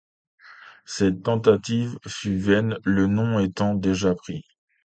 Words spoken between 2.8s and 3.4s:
le nom